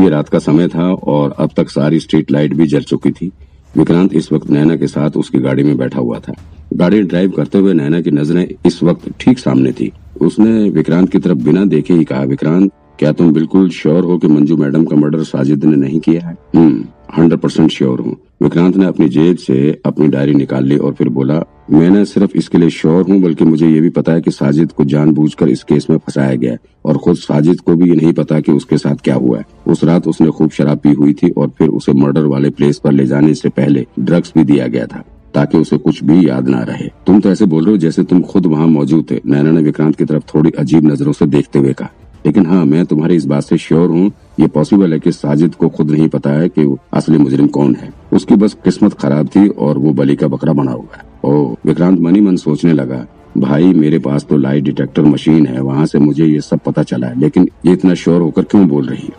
ये 0.00 0.08
रात 0.08 0.28
का 0.28 0.38
समय 0.38 0.68
था 0.68 0.92
और 0.92 1.34
अब 1.38 1.50
तक 1.56 1.70
सारी 1.70 2.00
स्ट्रीट 2.00 2.30
लाइट 2.30 2.54
भी 2.54 2.66
जल 2.66 2.80
चुकी 2.80 3.10
थी। 3.10 3.30
विक्रांत 3.76 4.14
इस 4.14 4.32
वक्त 4.32 4.50
नैना 4.50 4.76
के 4.76 4.86
साथ 4.86 5.10
उसकी 5.10 5.38
गाड़ी 5.38 5.62
में 5.62 5.76
बैठा 5.76 6.00
हुआ 6.00 6.18
था। 6.18 6.32
गाड़ी 6.74 7.02
ड्राइव 7.02 7.30
करते 7.30 7.58
हुए 7.58 7.74
नैना 7.74 8.00
की 8.00 8.10
नज़रें 8.10 8.48
इस 8.66 8.82
वक्त 8.82 9.12
ठीक 9.20 9.38
सामने 9.38 9.72
थी। 9.72 9.92
उसने 10.20 10.70
विक्रांत 10.70 11.12
की 11.12 11.18
तरफ़ 11.18 11.38
बिना 11.38 11.64
देखे 11.64 11.94
ही 11.94 12.04
कहा, 12.04 12.22
विक्रांत, 12.22 12.72
क्या 12.98 13.12
तुम 13.12 13.32
बिल्कुल 13.32 13.70
श्योर 13.70 14.04
हो 14.04 14.18
कि 14.18 14.28
मंजू 14.28 14.56
मैडम 14.56 14.84
का 14.84 14.96
मर्डर 14.96 15.22
साजिद 15.22 15.64
ने 15.64 15.76
नहीं 15.76 16.00
किया 16.00 16.26
है? 16.26 16.36
हम्म 16.56 16.84
हंड्रेड 17.18 17.40
परसेंट 17.40 17.70
श्योर 17.70 18.00
हूँ। 18.00 18.16
विक्रांत 18.42 18.76
ने 18.76 18.86
अपनी 18.86 19.08
जेब 19.08 19.36
से 19.36 19.80
अपनी 19.86 20.08
डायरी 20.08 20.34
निकाल 20.34 20.64
ली 20.64 20.76
और 20.76 20.92
फिर 20.92 21.08
बोला 21.08 21.42
मैंने 21.68 22.04
सिर्फ़ 22.04 22.36
इसके 22.36 22.58
लिए 22.58 22.70
श्योर 22.70 23.10
हूँ, 23.10 23.20
बल्कि 23.20 23.44
मुझे 23.44 23.68
ये 23.68 23.80
भी 23.80 23.88
पता 23.90 24.12
है 24.12 24.20
कि 24.20 24.30
साजिद 24.30 24.72
को 24.72 24.84
जानबूझकर 24.84 25.48
इस 25.48 25.62
केस 25.62 25.86
में 25.90 25.96
फंसाया 25.96 26.34
गया 26.34 26.52
है। 26.52 26.58
और 26.84 26.96
खुद 26.96 27.16
साजिद 27.16 27.60
को 27.60 27.74
भी 27.76 27.88
ये 27.90 27.96
नहीं 27.96 28.12
पता 28.12 28.40
कि 28.40 28.52
उसके 28.52 28.78
साथ 28.78 29.02
क्या 29.04 29.14
हुआ 29.14 29.38
है। 29.38 29.44
उस 29.66 29.84
रात 29.84 30.06
उसने 30.08 30.28
खूब 30.28 30.50
शराब 30.50 30.78
पी 30.78 30.92
हुई 30.92 31.12
थी 31.12 31.30
और 31.30 31.50
फिर 31.58 31.68
उसे 31.68 31.92
मर्डर 31.92 32.24
वाले 32.24 32.50
प्लेस 32.50 32.78
पर 32.78 32.92
ले 32.92 33.06
जाने 33.06 33.34
से 33.34 33.48
पहले 33.48 33.86
ड्रग्स 34.00 34.32
भी 34.36 34.44
दिया 34.44 34.66
गया 34.66 34.86
था, 34.86 35.04
ताकि 35.34 35.58
उसे 35.58 35.78
कुछ 35.78 36.02
भी 36.04 36.28
याद 36.28 36.48
ना 36.48 36.62
रहे। 36.62 36.88
तुम 37.06 37.20
तो 37.20 37.30
ऐसे 37.30 37.46
बोल 37.46 37.64
रहे 37.64 37.72
हो 37.72 37.78
जैसे 37.78 38.02
तुम 38.02 38.22
खुद 38.22 38.46
वहाँ 38.46 38.66
मौजूद 38.66 39.06
थे, 39.10 39.20
नैना 39.26 39.50
ने 39.50 39.62
विक्रांत 39.62 39.96
की 39.96 40.04
तरफ़ 40.04 40.24
थोड़ी 40.34 40.50
अजीब 40.50 40.86
नज़रों 40.86 41.12
से 41.12 41.26
देखते 41.26 41.58
हुए 41.58 41.72
कहा। 41.72 41.90
लेकिन 42.26 42.46
हाँ 42.46 42.64
मैं 42.64 42.84
तुम्हारी 42.86 43.16
इस 43.16 43.24
बात 43.24 43.42
से 43.42 43.58
श्योर 43.58 43.90
हूँ, 43.90 44.10
ये 44.40 44.46
पॉसिबल 44.46 44.92
है 44.92 44.98
कि 45.00 45.12
साजिद 45.12 45.54
को 45.54 45.68
खुद 45.68 45.90
नहीं 45.90 46.08
पता 46.08 46.30
है 46.30 46.48
कि 46.48 46.66
असली 46.92 47.18
मुजरिम 47.18 47.46
कौन 47.48 47.74
है। 47.74 47.92
उसकी 48.12 48.34
बस 48.34 48.56
किस्मत 48.64 48.94
खराब 48.94 49.28
थी 49.28 49.46
और 49.48 49.78
वो 49.78 49.92
बलि 49.92 50.16
का 50.16 50.28
बकरा 50.28 50.52
बना 50.52 50.72
हुआ 50.72 50.96
है। 50.96 51.06
ओ 51.28 51.54
विक्रांत 51.66 52.00
मनी 52.00 52.20
मन 52.20 52.36
सोचने 52.36 52.72
लगा, 52.72 53.06
भाई, 53.38 53.72
मेरे 53.72 53.98
पास 53.98 54.24
तो 54.24 54.36
लाइट 54.36 54.64
डिटेक्टर 54.64 55.02
मशीन 55.02 55.46
है, 55.46 55.60
वहाँ 55.60 55.86
से 55.86 55.98
मुझे 55.98 56.26
ये 56.26 56.40
सब 56.40 56.58
पता 56.58 56.82
चला 56.82 57.06
है, 57.06 57.20
लेकिन 57.20 57.48
ये 57.66 57.72
इतना 57.72 57.94
श्योर 57.94 58.20
होकर 58.20 58.42
क्यों 58.42 58.66
बोल 58.68 58.86
रही 58.86 59.02
है? 59.02 59.14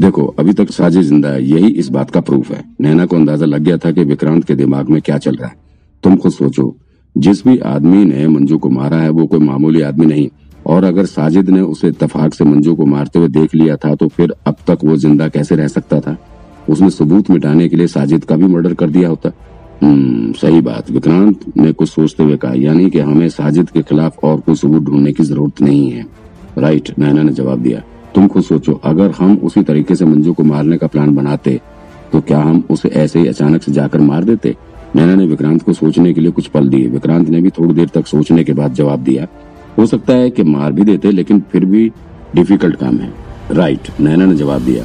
देखो, 0.00 0.26
अभी 0.38 0.52
तक 0.52 0.70
साजिद 0.70 1.02
ज़िंदा 1.02 1.28
है, 1.28 1.42
यही 1.44 1.68
इस 1.68 1.88
बात 1.88 2.10
का 2.10 2.20
प्रूफ 2.20 2.50
है। 2.50 2.62
नैना 2.80 3.06
को 3.06 3.16
अंदाज़ा 3.16 3.46
लग 3.46 3.62
गया 3.62 3.76
था 3.76 3.90
कि 3.90 4.04
विक्रांत 4.04 4.44
के 4.44 4.54
दिमाग 4.54 4.90
में 4.90 5.00
क्या 5.02 5.18
चल 5.18 5.36
रहा 5.36 5.48
है। 5.48 5.56
तुम 6.04 6.16
खुद 6.16 6.32
सोचो, 6.32 6.76
जिस 7.16 7.46
भी 7.46 7.58
आदमी 7.58 8.04
ने 8.04 8.28
मंजू 8.28 8.58
को 8.58 8.70
मारा 8.70 8.96
है, 8.96 9.08
वो 9.10 9.26
कोई 9.26 9.40
मामूली 9.40 9.82
आदमी 9.82 10.06
नहीं। 10.06 10.28
और 10.66 10.84
अगर 10.84 11.06
साजिद 11.06 11.50
ने 11.50 11.60
उसे 11.60 11.88
इतफाक 11.88 12.34
से 12.34 12.44
मंजू 12.44 12.74
को 12.74 12.86
मारते 12.86 13.18
हुए 13.18 13.28
देख 13.28 13.54
लिया 13.54 13.76
था 13.76 13.94
तो 13.94 14.08
फिर 14.08 14.34
अब 14.46 14.56
तक 14.66 14.78
वो 14.84 14.96
ज़िंदा 14.96 15.28
कैसे 15.28 15.56
रह 15.56 15.68
सकता 15.68 16.00
था? 16.00 16.16
उसने 16.68 16.90
सबूत 16.90 17.30
मिटाने 17.30 17.68
के 17.68 17.76
लिए 17.76 17.86
साजिद 17.86 18.24
का 18.24 18.36
भी 18.36 18.46
मर्डर 18.46 18.74
कर 18.74 18.90
दिया 18.90 19.08
होता। 19.08 19.30
सही 19.80 20.60
बात, 20.60 20.90
विक्रांत। 20.90 21.40
ने 21.56 21.72
कुछ 21.72 21.88
सोचते 21.88 22.22
हुए 22.22 22.36
कहा, 22.36 22.52
यानी 22.54 22.88
कि 22.90 22.98
हमें 23.00 23.28
साजिद 23.28 23.70
के 23.70 23.82
खिलाफ 23.82 24.24
और 24.24 24.40
कोई 24.40 24.54
सबूत 24.54 24.82
ढूँढने 24.82 25.12
की 25.12 25.24
ज़रूरत 25.24 25.60
नहीं 25.62 25.90
है। 25.90 26.04
राइट 26.58 26.92
नैना 26.98 27.22
ने 27.22 27.32
जवाब 27.32 27.58
दिया। 27.58 27.82
तुम 28.14 28.26
खुद 28.28 28.42
सोचो, 28.42 28.80
अगर 28.84 29.10
हम 29.10 29.36
उसी 29.38 29.62
तरीके 29.62 29.94
से 29.94 30.04
मंजू 30.04 30.32
को 30.32 30.44
मारने 30.44 30.76
का 30.78 30.86
प्लान 30.86 31.14
बनाते 31.14 31.60
तो 32.12 32.20
क्या 32.20 32.38
हम 32.40 32.62
उसे 32.70 32.88
ऐसे 32.88 33.18
ही 33.18 33.26
अचानक 33.26 33.62
से 33.62 33.72
जाकर 33.72 34.00
मार 34.00 34.24
देते? 34.24 34.54
नैना 34.96 35.14
ने 35.14 35.26
विक्रांत 35.26 35.62
को 35.62 35.72
सोचने 35.72 36.12
के 36.12 36.20
लिए 36.20 36.30
कुछ 36.30 36.46
पल 36.46 36.68
दिए। 36.68 36.86
विक्रांत 36.88 37.28
ने 37.28 37.40
भी 37.40 37.50
थोड़ी 37.50 37.74
देर 37.74 37.88
तक 37.94 38.06
सोचने 38.06 38.44
के 38.44 38.52
बाद 38.52 38.74
जवाब 38.74 39.00
दिया, 39.00 39.26
हो 39.78 39.86
सकता 39.86 40.12
है 40.12 40.30
कि 40.30 40.42
मार 40.44 40.72
भी 40.72 40.84
देते, 40.84 41.10
लेकिन 41.10 41.42
फिर 41.52 41.64
भी 41.64 41.90
डिफ़िकल्ट 42.34 42.76
काम 42.76 42.96
है। 42.96 43.12
राइट 43.52 43.88
नैना 44.00 44.26
ने 44.26 44.34
जवाब 44.34 44.62
दिया। 44.62 44.84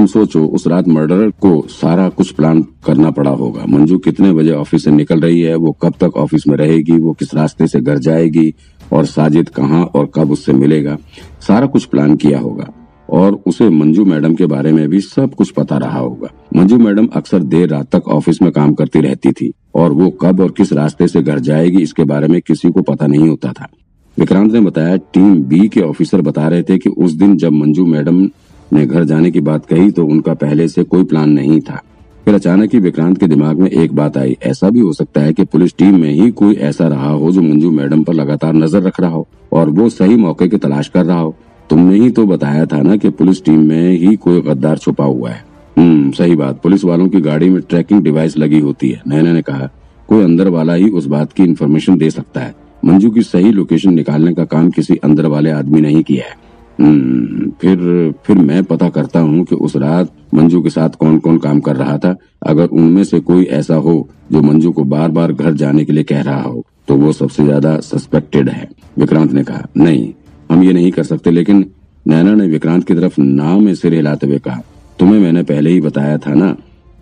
तुम 0.00 0.06
सोचो, 0.06 0.46
उस 0.46 0.66
रात 0.66 0.88
मर्डर 0.88 1.30
को 1.30 1.66
सारा 1.68 2.08
कुछ 2.08 2.30
प्लान 2.30 2.62
करना 2.62 3.10
पड़ा 3.10 3.30
होगा। 3.30 3.66
मंजू, 3.66 3.98
कितने 3.98 4.32
बजे 4.32 4.52
ऑफ़िस 4.52 4.84
से 4.84 4.90
निकल 4.90 5.20
रही 5.20 5.40
है? 5.40 5.54
वो 5.54 5.72
कब 5.82 5.94
तक 6.00 6.16
ऑफ़िस 6.16 6.48
में 6.48 6.56
रहेगी? 6.56 6.92
वो 6.92 7.12
किस 7.12 7.34
रास्ते 7.34 7.66
से 7.66 7.80
घर 7.80 7.98
जाएगी? 7.98 8.54
और 8.92 9.06
साजिद 9.06 9.48
कहाँ 9.48 9.84
और 9.84 10.10
कब 10.14 10.30
उससे 10.30 10.52
मिलेगा? 10.52 10.98
सारा 11.40 11.66
कुछ 11.66 11.84
प्लान 11.84 12.16
किया 12.16 12.38
होगा। 12.38 12.70
और 13.10 13.42
उसे 13.46 13.68
मंजू 13.68 14.04
मैडम 14.04 14.34
के 14.34 14.46
बारे 14.46 14.72
में 14.72 14.88
भी 14.88 15.00
सब 15.00 15.34
कुछ 15.34 15.50
पता 15.50 15.76
रहा 15.76 15.98
होगा। 15.98 16.28
मंजू 16.56 16.78
मैडम 16.78 17.06
अक्सर 17.06 17.42
देर 17.42 17.68
रात 17.68 17.96
तक 17.96 18.08
ऑफ़िस 18.08 18.42
में 18.42 18.52
काम 18.52 18.74
करती 18.74 19.00
रहती 19.00 19.32
थी। 19.32 19.52
और 19.74 19.92
वो 19.92 20.10
कब 20.10 20.40
और 20.40 20.50
किस 20.50 20.72
रास्ते 20.72 21.08
से 21.08 21.22
घर 21.22 21.38
जाएगी, 21.38 21.82
इसके 21.82 22.04
बारे 22.04 22.28
में 22.28 22.40
किसी 22.40 22.70
को 22.70 22.82
पता 22.82 23.06
नहीं 23.06 23.28
होता 23.28 23.52
था। 23.52 23.68
विक्रांत 24.18 24.52
ने 24.52 24.60
बताया, 24.60 24.96
टीम 24.96 25.42
बी 25.42 25.68
के 25.68 25.80
ऑफिसर 25.80 26.20
बता 26.20 26.48
रहे 26.48 26.62
थे 26.62 26.78
कि 26.78 26.90
उस 26.90 27.12
दिन 27.12 27.36
जब 27.36 27.52
मंजू 27.52 27.86
मैडम 27.86 28.28
ने 28.72 28.86
घर 28.86 29.04
जाने 29.04 29.30
की 29.30 29.40
बात 29.40 29.66
कही 29.66 29.90
तो 29.90 30.04
उनका 30.06 30.34
पहले 30.34 30.68
से 30.68 30.82
कोई 30.84 31.04
प्लान 31.04 31.30
नहीं 31.30 31.60
था। 31.60 31.82
फिर 32.26 32.34
अचानक 32.34 32.74
ही 32.74 32.78
विक्रांत 32.78 33.18
के 33.18 33.26
दिमाग 33.26 33.60
में 33.60 33.70
एक 33.70 33.92
बात 33.92 34.16
आई। 34.16 34.36
ऐसा 34.42 34.70
भी 34.70 34.80
हो 34.80 34.92
सकता 34.92 35.20
है 35.20 35.32
कि 35.32 35.44
पुलिस 35.44 35.76
टीम 35.76 36.00
में 36.00 36.10
ही 36.10 36.30
कोई 36.30 36.54
ऐसा 36.54 36.88
रहा 36.88 37.10
हो 37.10 37.30
जो 37.32 37.42
मंजू 37.42 37.70
मैडम 37.70 38.02
पर 38.02 38.14
लगातार 38.14 38.52
नज़र 38.54 38.82
रख 38.82 39.00
रहा 39.00 39.10
हो 39.10 39.26
और 39.52 39.70
वो 39.70 39.88
सही 39.88 40.16
मौके 40.16 40.48
की 40.48 40.58
तलाश 40.58 40.88
कर 40.88 41.04
रहा 41.04 41.18
हो। 41.18 41.34
तुमने 41.70 41.98
ही 41.98 42.10
तो 42.10 42.26
बताया 42.26 42.66
था 42.66 42.80
ना 42.82 42.96
कि 42.96 43.10
पुलिस 43.10 43.44
टीम 43.44 43.60
में 43.60 43.90
ही 43.92 44.14
कोई 44.16 44.40
गद्दार 44.40 44.78
छुपा 44.78 45.04
हुआ 45.04 45.30
है। 45.30 45.44
हम्म 45.76 46.10
सही 46.10 46.36
बात। 46.36 46.60
पुलिस 46.62 46.84
वालों 46.84 47.08
की 47.08 47.20
गाड़ी 47.20 47.50
में 47.50 47.60
ट्रैकिंग 47.62 48.02
डिवाइस 48.02 48.36
लगी 48.38 48.60
होती 48.60 48.90
है। 48.90 49.02
नैना 49.08 49.32
ने 49.32 49.42
कहा, 49.42 49.68
कोई 50.08 50.24
अंदर 50.24 50.48
वाला 50.48 50.74
ही 50.74 50.90
उस 50.90 51.06
बात 51.06 51.32
की 51.32 51.42
इन्फॉर्मेशन 51.42 51.98
दे 51.98 52.10
सकता 52.10 52.40
है। 52.40 52.54
मंजू 52.84 53.10
की 53.10 53.22
सही 53.22 53.52
लोकेशन 53.52 53.94
निकालने 53.94 54.34
का 54.34 54.44
काम 54.44 54.70
किसी 54.70 54.96
अंदर 54.96 55.26
वाले 55.26 55.50
आदमी 55.50 55.80
ने 55.80 55.88
ही 55.88 56.02
किया 56.02 56.24
है। 56.24 56.36
फिर 56.80 58.12
फिर 58.26 58.38
मैं 58.38 58.62
पता 58.64 58.88
करता 58.88 59.20
हूँ 59.20 59.44
कि 59.44 59.54
उस 59.56 59.76
रात 59.76 60.12
मंजू 60.34 60.60
के 60.62 60.70
साथ 60.70 60.90
कौन 60.98 61.18
कौन 61.18 61.38
काम 61.38 61.60
कर 61.60 61.76
रहा 61.76 61.96
था। 61.98 62.14
अगर 62.46 62.66
उनमें 62.66 63.02
से 63.04 63.20
कोई 63.22 63.44
ऐसा 63.52 63.74
हो 63.76 64.08
जो 64.32 64.42
मंजू 64.42 64.72
को 64.72 64.84
बार 64.86 65.08
बार 65.10 65.32
घर 65.32 65.52
जाने 65.54 65.84
के 65.84 65.92
लिए 65.92 66.04
कह 66.04 66.22
रहा 66.22 66.42
हो 66.42 66.64
तो 66.88 66.96
वो 66.96 67.12
सबसे 67.12 67.44
ज़्यादा 67.44 67.76
सस्पेक्टेड 67.80 68.48
है। 68.48 68.68
विक्रांत 68.98 69.32
ने 69.32 69.42
कहा, 69.44 69.66
नहीं, 69.76 70.12
हम 70.50 70.62
ये 70.62 70.72
नहीं 70.72 70.90
कर 70.90 71.02
सकते, 71.04 71.30
लेकिन 71.30 71.64
नैना 72.06 72.34
ने 72.34 72.46
विक्रांत 72.48 72.84
की 72.84 72.94
तरफ़ 72.94 73.20
नाव 73.20 73.58
में 73.60 73.74
सिर 73.74 73.94
हिलाते 73.94 74.26
हुए 74.26 74.38
कहा, 74.38 74.60
तुम्हें 74.98 75.20
मैंने 75.20 75.42
पहले 75.44 75.70
ही 75.70 75.80
बताया 75.80 76.16
था 76.18 76.34
ना 76.34 76.50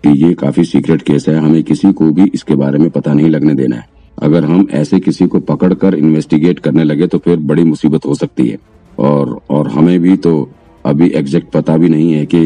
कि 0.03 0.09
ये 0.17 0.33
काफ़ी 0.35 0.63
सीक्रेट 0.65 1.01
केस 1.01 1.27
है, 1.29 1.35
हमें 1.37 1.63
किसी 1.63 1.91
को 1.93 2.11
भी 2.11 2.29
इसके 2.33 2.55
बारे 2.55 2.79
में 2.79 2.89
पता 2.89 3.13
नहीं 3.13 3.29
लगने 3.29 3.53
देना 3.55 3.75
है। 3.75 3.87
अगर 4.17 4.43
हम 4.45 4.67
ऐसे 4.73 4.99
किसी 4.99 5.27
को 5.27 5.39
पकड़कर 5.41 5.95
इन्वेस्टिगेट 5.95 6.59
करने 6.59 6.83
लगे 6.83 7.07
तो 7.07 7.17
फिर 7.17 7.37
बड़ी 7.39 7.63
मुसीबत 7.63 8.05
हो 8.05 8.15
सकती 8.15 8.47
है। 8.47 8.57
और 8.99 9.39
और 9.49 9.67
हमें 9.71 9.99
भी 9.99 10.15
तो 10.17 10.49
अभी 10.85 11.09
एग्जैक्ट 11.15 11.51
पता 11.51 11.77
भी 11.77 11.89
नहीं 11.89 12.11
है 12.13 12.25
कि 12.25 12.39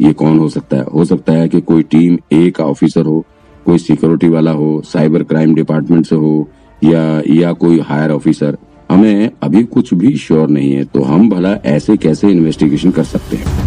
ये 0.00 0.12
कौन 0.12 0.38
हो 0.38 0.48
सकता 0.48 0.76
है। 0.76 0.84
हो 0.84 1.04
सकता 1.04 1.32
है 1.32 1.48
कि 1.48 1.60
कोई 1.60 1.82
टीम 1.82 2.18
ए 2.32 2.50
का 2.50 2.64
ऑफिसर 2.64 3.06
हो, 3.06 3.24
कोई 3.66 3.78
सिक्योरिटी 3.78 4.28
वाला 4.28 4.50
हो 4.52 4.80
साइबर 4.84 5.22
क्राइम 5.22 5.54
डिपार्टमेंट 5.54 6.06
से 6.06 6.16
हो, 6.16 6.48
या 6.82 7.22
या 7.28 7.52
कोई 7.54 7.78
हायर 7.80 8.10
ऑफिसर 8.10 8.56
हमें 8.90 9.30
अभी 9.42 9.62
कुछ 9.64 9.92
भी 9.94 10.16
श्योर 10.16 10.48
नहीं 10.48 10.72
है 10.72 10.84
तो 10.84 11.02
हम 11.02 11.28
भला 11.30 11.52
ऐसे 11.66 11.96
कैसे 11.96 12.30
इन्वेस्टिगेशन 12.30 12.90
कर 12.90 13.04
सकते 13.04 13.36
हैं? 13.36 13.59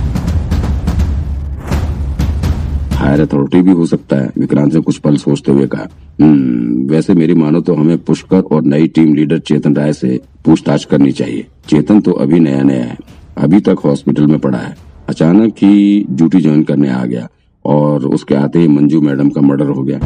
हायर 3.04 3.22
अथॉरिटी 3.22 3.62
भी 3.62 3.72
हो 3.72 3.86
सकता 3.86 4.16
है। 4.16 4.30
विक्रांत 4.38 4.74
ने 4.74 4.80
कुछ 4.82 4.98
पल 4.98 5.16
सोचते 5.18 5.52
हुए 5.52 5.68
कहा 5.68 5.88
हम्म, 6.22 6.88
वैसे 6.90 7.14
मेरी 7.14 7.34
मानो 7.34 7.62
तो 7.62 7.74
हमें 7.74 7.98
पुष्कर 7.98 8.42
और 8.42 8.64
नई 8.64 8.88
टीम 8.88 9.14
लीडर 9.16 9.40
चेतन 9.40 9.76
राय 9.76 9.94
से 9.94 10.20
पूछताछ 10.46 10.86
करनी 10.86 11.12
चाहिए। 11.12 11.46
चेतन 11.70 12.02
तो 12.02 12.12
अभी 12.12 12.40
नया 12.40 12.62
नया 12.62 12.84
है 12.84 12.98
अभी 13.38 13.60
तक 13.60 13.80
हॉस्पिटल 13.86 14.28
में 14.28 14.40
पड़ा 14.40 14.58
है। 14.58 14.76
अचानक 15.10 15.54
ही 15.58 16.06
ड्यूटी 16.10 16.42
ज्वाइन 16.42 16.64
करने 16.64 16.90
आ 16.90 17.06
गया 17.06 17.28
और 17.66 18.06
उसके 18.06 18.36
आते 18.36 18.60
ही 18.60 18.68
मंजू 18.68 19.02
मैडम 19.02 19.30
का 19.30 19.42
मर्डर 19.42 19.70
हो 19.70 19.84
गया। 19.84 20.00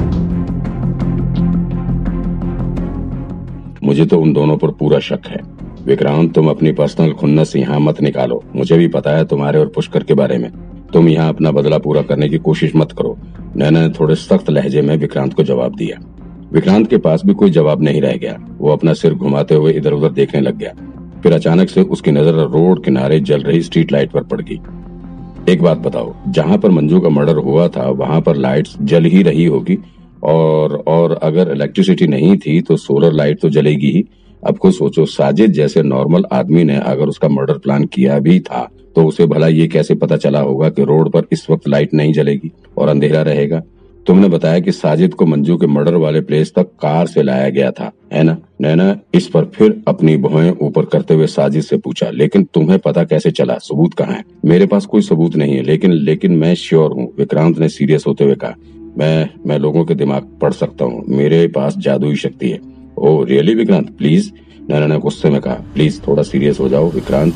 मुझे 3.84 4.06
तो 4.06 4.20
उन 4.20 4.34
दोनों 4.34 4.58
पर 4.58 4.72
पूरा 4.72 5.00
शक 5.00 5.28
है। 5.28 5.42
विक्रांत 5.86 6.34
तुम 6.34 6.50
अपनी 6.50 6.72
पर्सनल 6.72 7.12
खुन्नस 7.12 7.56
यहाँ 7.56 7.80
मत 7.80 8.02
निकालो। 8.02 8.44
मुझे 8.56 8.78
भी 8.78 8.88
पता 8.88 9.12
है 9.12 9.26
तुम्हारे 9.26 9.60
और 9.60 9.68
पुष्कर 9.68 10.04
के 10.04 10.14
बारे 10.14 10.38
में। 10.38 10.50
तुम 10.94 11.10
यहाँ 11.10 11.30
अपना 11.30 11.52
बदला 11.52 11.78
पूरा 11.78 12.02
करने 12.02 12.30
की 12.30 12.38
कोशिश 12.40 12.76
मत 12.76 12.92
करो। 12.92 13.18
नैना 13.56 13.82
ने 13.82 13.90
थोड़े 13.90 14.16
सख्त 14.16 14.50
लहजे 14.50 14.82
में 14.82 14.96
विक्रांत 14.98 15.34
को 15.34 15.44
जवाब 15.44 15.76
दिया। 15.76 16.00
विक्रांत 16.54 16.90
के 16.90 16.98
पास 16.98 17.22
भी 17.26 17.34
कोई 17.34 17.50
जवाब 17.50 17.82
नहीं 17.84 18.02
रह 18.02 18.16
गया। 18.18 18.38
वो 18.58 18.72
अपना 18.72 18.94
सिर 18.94 19.14
घुमाते 19.14 19.56
हुए 19.56 19.72
इधर 19.74 19.94
उधर 19.94 20.12
देखने 20.12 20.42
लग 20.42 20.58
गया। 20.58 20.74
फिर 21.24 21.34
अचानक 21.34 21.70
से 21.70 21.82
उसकी 21.82 22.12
नज़र 22.12 22.34
रोड 22.48 22.84
किनारे 22.84 23.20
जल 23.20 23.42
रही 23.42 23.62
स्ट्रीट 23.62 23.92
लाइट 23.92 24.12
पर 24.12 24.24
पड़ 24.24 24.42
गई। 24.42 24.60
एक 25.50 25.62
बात 25.62 25.78
बताओ, 25.78 26.14
जहाँ 26.28 26.58
पर 26.58 26.72
मंजू 26.72 27.00
का 27.00 27.10
मर्डर 27.10 27.38
हुआ 27.38 27.68
था, 27.68 27.90
वहाँ 27.90 28.22
पर 28.22 28.36
लाइट्स 28.36 28.76
जल 28.82 29.06
ही 29.06 29.22
रही 29.24 29.46
होगी? 29.46 29.78
और 30.24 30.76
और 30.88 31.12
अगर 31.14 31.52
इलेक्ट्रिसिटी 31.52 32.08
नहीं 32.08 32.38
थी 32.38 32.60
तो 32.62 32.78
सोलर 32.78 33.12
लाइट 33.12 33.42
तो 33.42 33.50
जलेगी 33.50 33.92
ही। 33.92 34.04
अब 34.44 34.58
खुद 34.58 34.74
सोचो, 34.74 35.06
साजिद 35.06 35.52
जैसे 35.52 35.82
नॉर्मल 35.84 36.26
आदमी 36.32 36.64
ने 36.64 36.78
अगर 36.78 37.08
उसका 37.08 37.28
मर्डर 37.28 37.58
प्लान 37.58 37.86
किया 37.86 38.20
भी 38.20 38.40
था 38.40 38.68
तो 38.98 39.04
उसे 39.04 39.26
भला 39.26 39.48
ये 39.48 39.68
कैसे 39.68 39.96
पता 39.96 40.18
चला 40.18 40.40
होगा 40.40 40.70
कि 40.70 40.84
रोड 40.84 41.12
पर 41.12 41.24
इस 41.32 41.46
वक्त 41.50 41.68
लाइट 41.68 41.94
नहीं 41.94 42.14
जलेगी 42.14 42.52
और 42.78 42.90
अंधेरा 42.90 43.22
रहेगा? 43.22 43.62
तुमने 44.08 44.28
बताया 44.28 44.60
कि 44.60 44.72
साजिद 44.72 45.14
को 45.14 45.26
मंजू 45.26 45.58
के 45.58 45.68
मर्डर 45.68 45.96
वाले 45.96 46.22
प्लेस 46.22 46.54
तक 46.56 46.64
कार 46.64 47.08
से 47.08 47.24
लाया 47.24 47.50
गया 47.50 47.72
था, 47.72 47.92
है 48.14 48.24
ना? 48.24 48.38
नैना, 48.62 49.00
इस 49.14 49.28
पर 49.28 49.46
फिर 49.46 49.84
अपनी 49.88 50.18
भुएँ 50.18 50.52
ऊपर 50.62 50.86
करते 50.86 51.14
हुए 51.14 51.28
साजिद 51.28 51.64
से 51.64 51.78
पूछा, 51.78 52.10
लेकिन 52.10 52.44
तुम्हें 52.44 52.80
पता 52.80 53.04
कैसे 53.04 53.32
चला? 53.32 53.58
सबूत 53.58 53.94
कहाँ 53.94 54.14
है? 54.14 54.24
मेरे 54.46 54.66
पास 54.66 54.86
कोई 54.86 55.02
सबूत 55.02 55.36
नहीं 55.36 55.56
है, 55.56 55.62
लेकिन 55.62 55.92
लेकिन 55.92 56.32
मैं 56.32 56.56
श्योर 56.56 56.92
हूँ, 56.92 57.08
विक्रांत 57.18 57.60
ने 57.60 57.70
सीरियस 57.70 58.04
होते 58.08 58.24
हुए 58.24 58.36
कहा, 58.36 58.56
मैं 58.98 59.30
मैं 59.48 59.60
लोगों 59.60 59.86
के 59.86 59.96
दिमाग 59.96 60.30
पढ़ 60.42 60.54
सकता 60.54 60.86
हूँ, 60.86 61.04
मेरे 61.10 61.48
पास 61.48 61.78
जादुई 61.78 62.16
शक्ति 62.16 62.50
है। 62.50 62.60
Oh 62.98 63.24
really 63.24 63.56
Vikrant? 63.56 63.98
Please 63.98 64.32
Naina 64.70 64.88
ने 64.88 64.98
गुस्से 64.98 65.30
में 65.30 65.42
कहा 65.42 65.64
प्लीज़ 65.74 66.02
थोड़ा 66.08 66.24
सीरियस 66.24 66.60
हो 66.60 66.70
जाओ, 66.70 66.90
विक्रांत। 66.92 67.34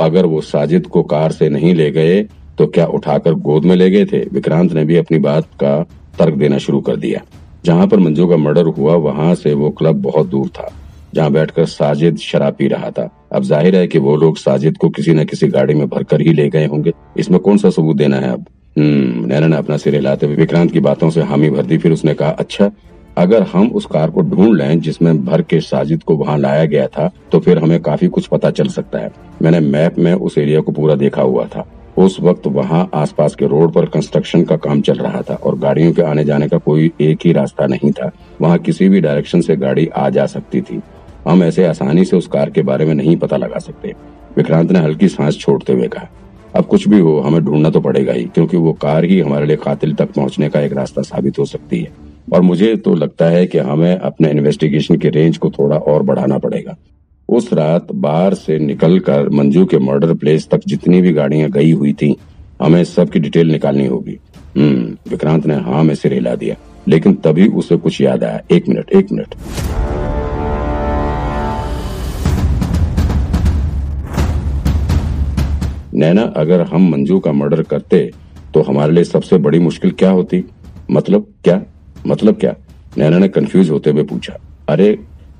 अगर 0.00 0.26
वो 0.26 0.40
साजिद 0.42 0.86
को 0.86 1.02
कार 1.04 1.32
से 1.32 1.48
नहीं 1.48 1.74
ले 1.74 1.90
गए 1.90 2.22
तो 2.58 2.66
क्या 2.66 2.86
उठाकर 2.88 3.34
गोद 3.34 3.64
में 3.64 3.74
ले 3.76 3.90
गए 3.90 4.04
थे? 4.04 4.18
विक्रांत 4.32 4.72
ने 4.72 4.84
भी 4.84 4.96
अपनी 4.96 5.18
बात 5.20 5.44
का 5.60 5.80
तर्क 6.18 6.34
देना 6.34 6.58
शुरू 6.58 6.80
कर 6.80 6.96
दिया। 6.96 7.20
जहाँ 7.64 7.86
पर 7.86 7.98
मंजू 7.98 8.26
का 8.28 8.36
मर्डर 8.36 8.66
हुआ, 8.68 8.94
वहाँ 8.96 9.34
से 9.34 9.52
वो 9.54 9.70
क्लब 9.70 10.00
बहुत 10.02 10.26
दूर 10.26 10.48
था, 10.48 10.70
जहाँ 11.14 11.30
बैठकर 11.32 11.64
साजिद 11.66 12.18
शराब 12.18 12.54
पी 12.54 12.68
रहा 12.68 12.90
था। 12.90 13.08
अब 13.32 13.42
ज़ाहिर 13.44 13.76
है 13.76 13.86
कि 13.86 13.98
वो 13.98 14.16
लोग 14.16 14.36
साजिद 14.38 14.76
को 14.76 14.88
किसी 14.90 15.12
न 15.12 15.24
किसी 15.24 15.48
गाड़ी 15.48 15.74
में 15.74 15.86
भरकर 15.88 16.20
ही 16.20 16.32
ले 16.32 16.48
गए 16.48 16.66
होंगे। 16.66 16.92
इसमें 17.18 17.38
कौन 17.40 17.58
सा 17.58 17.70
सबूत 17.70 17.96
देना 17.96 18.16
है 18.16 18.32
अब? 18.32 18.44
हम्म 18.76 19.24
नैना 19.26 19.46
ने 19.46 19.56
अपना 19.56 19.76
सिर 19.76 19.94
हिलाते 19.94 20.26
हुए 20.26 20.36
विक्रांत 20.36 20.72
की 20.72 20.80
बातों 20.80 21.10
से 21.10 21.22
हामी 21.22 21.50
भर 21.50 21.62
दी, 21.62 21.78
फिर 21.78 21.92
उसने 21.92 22.14
कहा 22.14 22.30
अच्छा 22.30 22.70
अगर 23.18 23.42
हम 23.42 23.70
उस 23.70 23.86
कार 23.86 24.10
को 24.10 24.20
ढूंढ 24.22 24.56
लें 24.56 24.80
जिसमें 24.80 25.24
भर 25.24 25.42
के 25.42 25.60
साजिद 25.60 26.02
को 26.02 26.16
वहाँ 26.16 26.36
लाया 26.38 26.64
गया 26.64 26.86
था 26.88 27.10
तो 27.32 27.38
फिर 27.40 27.58
हमें 27.58 27.80
काफ़ी 27.82 28.08
कुछ 28.08 28.26
पता 28.26 28.50
चल 28.50 28.68
सकता 28.68 28.98
है। 28.98 29.10
मैंने 29.42 29.60
मैप 29.60 29.98
में 29.98 30.12
उस 30.12 30.38
एरिया 30.38 30.60
को 30.60 30.72
पूरा 30.72 30.94
देखा 30.94 31.22
हुआ 31.22 31.44
था। 31.46 31.66
उस 31.98 32.18
वक्त 32.20 32.46
वहाँ 32.46 32.88
आसपास 32.94 33.34
के 33.34 33.46
रोड 33.46 33.72
पर 33.72 33.86
कंस्ट्रक्शन 33.86 34.44
का 34.44 34.56
काम 34.56 34.80
चल 34.80 34.98
रहा 34.98 35.22
था 35.22 35.34
और 35.34 35.58
गाड़ियों 35.58 35.92
के 35.92 36.02
आने 36.02 36.24
जाने 36.24 36.48
का 36.48 36.58
कोई 36.58 36.90
एक 37.00 37.26
ही 37.26 37.32
रास्ता 37.32 37.66
नहीं 37.66 37.90
था। 37.92 38.10
वहाँ 38.40 38.58
किसी 38.58 38.88
भी 38.88 39.00
डायरेक्शन 39.00 39.40
से 39.40 39.56
गाड़ी 39.56 39.86
आ 39.86 40.08
जा 40.10 40.26
सकती 40.26 40.60
थी। 40.60 40.80
हम 41.26 41.42
ऐसे 41.42 41.64
आसानी 41.66 42.04
से 42.04 42.16
उस 42.16 42.26
कार 42.26 42.50
के 42.50 42.62
बारे 42.62 42.84
में 42.84 42.94
नहीं 42.94 43.16
पता 43.16 43.36
लगा 43.36 43.58
सकते। 43.58 43.94
विक्रांत 44.36 44.72
ने 44.72 44.78
हल्की 44.78 45.08
सांस 45.08 45.38
छोड़ते 45.38 45.72
हुए 45.72 45.88
कहा, 45.88 46.08
अब 46.56 46.64
कुछ 46.64 46.88
भी 46.88 46.98
हो, 46.98 47.18
हमें 47.20 47.44
ढूंढना 47.44 47.70
तो 47.70 47.80
पड़ेगा 47.80 48.12
ही, 48.12 48.24
क्योंकि 48.24 48.56
वो 48.56 48.72
कार 48.72 49.04
ही 49.04 49.20
हमारे 49.20 49.46
लिए 49.46 49.56
कातिल 49.56 49.94
तक 49.94 50.12
पहुँचने 50.12 50.48
का 50.48 50.60
एक 50.60 50.72
रास्ता 50.72 51.02
साबित 51.02 51.38
हो 51.38 51.44
सकती 51.44 51.80
है। 51.80 52.07
और 52.32 52.40
मुझे 52.42 52.74
तो 52.76 52.94
लगता 52.94 53.26
है 53.26 53.46
कि 53.46 53.58
हमें 53.60 53.96
अपने 53.96 54.30
इन्वेस्टिगेशन 54.30 54.96
के 54.96 55.08
रेंज 55.08 55.36
को 55.38 55.50
थोड़ा 55.50 55.76
और 55.76 56.02
बढ़ाना 56.02 56.38
पड़ेगा। 56.38 56.76
उस 57.28 57.52
रात 57.52 57.92
बार 57.94 58.34
से 58.34 58.58
निकलकर 58.58 59.28
मंजू 59.30 59.64
के 59.66 59.78
मर्डर 59.78 60.14
प्लेस 60.14 60.48
तक 60.50 60.60
जितनी 60.66 61.00
भी 61.02 61.12
गाड़ियाँ 61.12 61.50
गई 61.50 61.70
हुई 61.72 61.92
थी, 61.92 62.14
हमें 62.62 62.82
सबकी 62.84 63.18
डिटेल 63.18 63.50
निकालनी 63.52 63.86
होगी। 63.86 64.18
हम्म 64.56 65.10
विक्रांत 65.10 65.46
ने 65.46 65.54
हाँ 65.62 65.82
में 65.84 65.94
सिर 65.94 66.12
हिला 66.12 66.34
दिया, 66.34 66.56
लेकिन 66.88 67.14
तभी 67.14 67.48
उसे 67.48 67.76
कुछ 67.76 68.00
याद 68.00 68.24
आया। 68.24 68.40
एक 68.52 68.68
मिनट 68.68 68.90
एक 68.90 69.12
मिनट। 69.12 69.34
नैना, 75.94 76.22
अगर 76.36 76.60
हम 76.62 76.88
मंजू 76.90 77.18
का 77.18 77.32
मर्डर 77.32 77.62
करते 77.64 78.10
तो 78.54 78.62
हमारे 78.62 78.92
लिए 78.92 79.04
सबसे 79.04 79.38
बड़ी 79.38 79.58
मुश्किल 79.60 79.90
क्या 79.90 80.10
होती? 80.10 80.44
मतलब 80.90 81.26
क्या? 81.44 81.62
मतलब 82.06 82.36
क्या? 82.36 82.54
नैना 82.98 83.18
ने 83.18 83.28
कंफ्यूज 83.28 83.70
होते 83.70 83.90
हुए 83.90 84.02
पूछा, 84.02 84.36
अरे, 84.68 84.98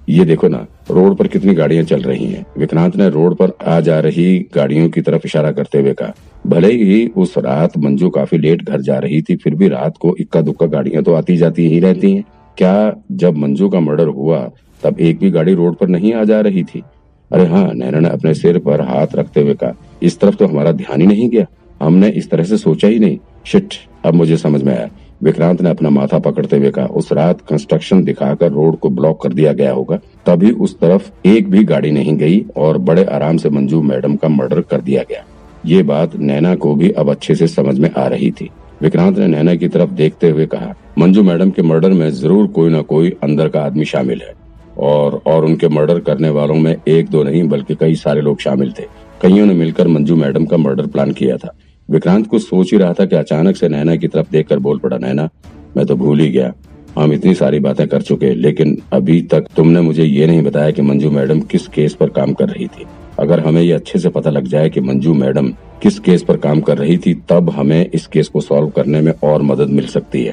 ये 0.08 0.24
देखो 0.24 0.48
ना, 0.48 0.66
रोड 0.90 1.16
पर 1.16 1.26
कितनी 1.26 1.54
गाड़ियाँ 1.54 1.84
चल 1.84 2.02
रही 2.02 2.26
हैं। 2.26 2.44
विक्रांत 2.58 2.96
ने 2.96 3.08
रोड 3.08 3.34
पर 3.36 3.52
आ 3.66 3.80
जा 3.80 3.98
रही 4.00 4.38
गाड़ियों 4.54 4.88
की 4.88 5.00
तरफ़ 5.00 5.22
इशारा 5.24 5.50
करते 5.52 5.80
हुए 5.80 5.92
कहा, 5.92 6.14
भले 6.46 6.72
ही 6.72 7.06
उस 7.16 7.34
रात 7.38 7.78
मंजू 7.78 8.08
काफ़ी 8.10 8.38
लेट 8.38 8.62
घर 8.62 8.80
जा 8.80 8.98
रही 8.98 9.20
थी, 9.22 9.36
फिर 9.36 9.54
भी 9.54 9.68
रात 9.68 9.96
को 10.00 10.14
इक्का 10.20 10.40
दुक्का 10.40 10.66
गाड़ियाँ 10.66 11.02
तो 11.02 11.14
आती 11.14 11.36
जाती 11.36 11.68
ही 11.68 11.80
रहती 11.80 12.12
हैं। 12.12 12.24
क्या 12.58 12.94
जब 13.12 13.36
मंजू 13.36 13.68
का 13.68 13.80
मर्डर 13.80 14.06
हुआ, 14.06 14.38
तब 14.82 15.00
एक 15.00 15.18
भी 15.18 15.30
गाड़ी 15.30 15.54
रोड 15.54 15.76
पर 15.76 15.88
नहीं 15.88 16.12
आ 16.12 16.24
जा 16.24 16.40
रही 16.40 16.62
थी? 16.64 16.82
अरे 17.30 17.46
हाँ 17.46 17.72
नैना 17.74 17.98
ने 18.00 18.08
अपने 18.08 18.34
सिर 18.34 18.58
पर 18.58 18.80
हाथ 18.80 19.14
रखते 19.14 19.40
हुए 19.40 19.54
कहा, 19.54 19.72
इस 20.02 20.18
तरफ़ 20.20 20.36
तो 20.36 20.46
हमारा 20.46 20.72
ध्यान 20.72 21.00
ही 21.00 21.06
नहीं 21.06 21.28
गया। 21.30 21.46
हमने 21.82 22.08
इस 22.08 22.30
तरह 22.30 22.44
से 22.44 22.56
सोचा 22.56 22.88
ही 22.88 22.98
नहीं। 22.98 23.18
शिट, 23.46 23.74
अब 24.04 24.14
मुझे 24.14 24.36
समझ 24.36 24.62
में 24.62 24.76
आया। 24.78 24.88
विक्रांत 25.20 25.60
ने 25.62 25.70
अपना 25.70 25.90
माथा 25.90 26.18
पकड़ते 26.18 26.56
हुए 26.56 26.70
कहा, 26.70 26.86
उस 26.86 27.12
रात 27.12 27.40
कंस्ट्रक्शन 27.40 28.02
दिखाकर 28.04 28.52
रोड 28.52 28.78
को 28.78 28.90
ब्लॉक 28.90 29.22
कर 29.22 29.32
दिया 29.32 29.52
गया 29.52 29.72
होगा, 29.72 29.96
तभी 30.26 30.50
उस 30.50 30.78
तरफ़ 30.80 31.10
एक 31.26 31.50
भी 31.50 31.64
गाड़ी 31.64 31.90
नहीं 31.90 32.16
गई 32.16 32.44
और 32.56 32.78
बड़े 32.80 33.04
आराम 33.04 33.36
से 33.36 33.50
मंजू 33.50 33.82
मैडम 33.82 34.16
का 34.16 34.28
मर्डर 34.28 34.60
कर 34.60 34.80
दिया 34.80 35.02
गया। 35.02 35.24
ये 35.66 35.82
बात 35.82 36.16
नैना 36.16 36.54
को 36.54 36.74
भी 36.74 36.90
अब 36.90 37.10
अच्छे 37.10 37.34
से 37.34 37.46
समझ 37.48 37.78
में 37.78 37.90
आ 37.92 38.06
रही 38.06 38.30
थी। 38.30 38.50
विक्रांत 38.82 39.18
ने 39.18 39.26
नैना 39.26 39.54
की 39.54 39.68
तरफ़ 39.68 39.90
देखते 39.92 40.30
हुए 40.30 40.46
कहा, 40.46 40.74
मंजू 40.98 41.22
मैडम 41.22 41.50
के 41.50 41.62
मर्डर 41.62 41.92
में 41.92 42.10
ज़रूर 42.10 42.46
कोई 42.48 42.70
न 42.70 42.82
कोई 42.82 43.10
अंदर 43.22 43.48
का 43.48 43.60
आदमी 43.60 43.84
शामिल 43.84 44.22
है 44.22 44.34
और 44.78 45.20
और 45.26 45.44
उनके 45.44 45.68
मर्डर 45.68 45.98
करने 46.00 46.30
वालों 46.30 46.54
में 46.54 46.74
एक 46.88 47.08
दो 47.08 47.22
नहीं, 47.22 47.42
बल्कि 47.48 47.74
कई 47.74 47.94
सारे 47.96 48.20
लोग 48.20 48.40
शामिल 48.40 48.72
थे। 48.72 48.84
कईयों 49.22 49.46
ने 49.46 49.54
मिलकर 49.54 49.88
मंजू 49.88 50.16
मैडम 50.16 50.44
का 50.44 50.56
मर्डर 50.56 50.86
प्लान 50.86 51.12
किया 51.12 51.36
था। 51.36 51.56
विक्रांत 51.90 52.26
कुछ 52.26 52.42
सोच 52.42 52.72
ही 52.72 52.78
रहा 52.78 52.92
था 52.92 53.04
कि 53.04 53.16
अचानक 53.16 53.56
से 53.56 53.68
नैना 53.68 53.96
की 53.96 54.08
तरफ़ 54.08 54.30
देखकर 54.30 54.58
बोल 54.58 54.78
पड़ा, 54.78 54.98
नैना, 54.98 55.28
मैं 55.76 55.86
तो 55.86 55.96
भूल 55.96 56.20
ही 56.20 56.30
गया। 56.30 56.52
हम 56.98 57.12
इतनी 57.12 57.34
सारी 57.34 57.58
बातें 57.58 57.88
कर 57.88 58.02
चुके, 58.02 58.34
लेकिन 58.34 58.82
अभी 58.92 59.22
तक 59.22 59.46
तुमने 59.56 59.80
मुझे 59.80 60.04
ये 60.04 60.26
नहीं 60.26 60.42
बताया 60.42 60.70
कि 60.70 60.82
मंजू 60.82 61.10
मैडम 61.10 61.40
किस 61.40 61.66
केस 61.68 61.94
पर 61.94 62.08
काम 62.08 62.32
कर 62.32 62.48
रही 62.48 62.66
थी। 62.66 62.84
अगर 63.18 63.40
हमें 63.40 63.62
ये 63.62 63.72
अच्छे 63.72 63.98
से 63.98 64.08
पता 64.08 64.30
लग 64.30 64.44
जाए 64.44 64.70
कि 64.70 64.80
मंजू 64.80 65.14
मैडम 65.14 65.48
किस 65.82 65.98
केस 65.98 66.22
पर 66.22 66.36
काम 66.36 66.60
कर 66.60 66.78
रही 66.78 66.98
थी, 66.98 67.14
तब 67.14 67.50
हमें 67.50 67.90
इस 67.90 68.06
केस 68.06 68.28
को 68.28 68.40
सॉल्व 68.40 68.68
करने 68.68 69.00
में 69.00 69.12
और 69.24 69.42
मदद 69.42 69.68
मिल 69.68 69.86
सकती 69.86 70.24
है। 70.24 70.32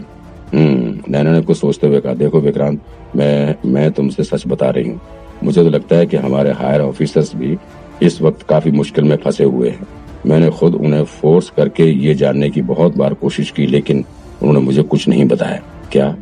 हम्म 0.54 1.00
नैना 1.10 1.31
ने 1.31 1.42
कुछ 1.42 1.57
सोचते 1.57 1.88
हुए 1.88 2.00
कहा, 2.00 2.13
देखो 2.13 2.40
विक्रांत, 2.40 2.81
मैं 3.16 3.56
मैं 3.66 3.92
तुमसे 3.92 4.24
सच 4.24 4.48
बता 4.48 4.69
रही 4.69 4.90
हूँ। 4.90 5.02
मुझे 5.44 5.63
तो 5.63 5.69
लगता 5.69 5.96
है 5.96 6.06
कि 6.06 6.18
हमारे 6.18 6.52
हायर 6.52 6.81
ऑफिसर्स 6.81 7.36
भी 7.36 7.57
इस 8.04 8.22
वक्त 8.22 8.44
काफ़ी 8.44 8.72
मुश्किल 8.72 9.04
में 9.04 9.16
फंसे 9.18 9.44
हुए 9.44 9.69
हैं। 9.69 9.88
मैंने 10.25 10.50
खुद 10.50 10.75
उन्हें 10.75 11.04
फोर्स 11.04 11.50
करके 11.50 11.83
ये 11.83 12.13
जानने 12.16 12.50
की 12.50 12.62
बहुत 12.62 12.98
बार 12.98 13.13
कोशिश 13.13 13.51
की, 13.51 13.66
लेकिन 13.66 14.06
उन्होंने 14.42 14.60
मुझे 14.60 14.83
कुछ 14.83 15.07
नहीं 15.07 15.25
बताया। 15.25 15.62
क्या? 15.92 16.18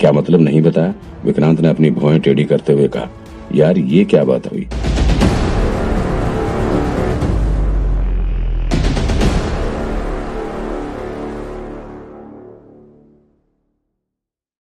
क्या 0.00 0.12
मतलब 0.12 0.40
नहीं 0.40 0.62
बताया? 0.62 0.94
विक्रांत 1.24 1.60
ने 1.60 1.68
अपनी 1.68 1.90
भौएँ 1.90 2.20
टेढ़ी 2.20 2.44
करते 2.44 2.72
हुए 2.72 2.88
कहा, 2.88 3.08
यार, 3.54 3.78
ये 3.78 4.04
क्या 4.04 4.24
बात 4.24 4.52
हुई? 4.52 4.68